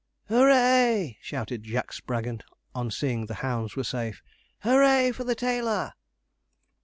[0.29, 2.41] 'Hoo ray!' shouted Jack Spraggon,
[2.73, 4.23] on seeing the hounds were safe.
[4.63, 5.93] 'Hoo ray for the tailor!'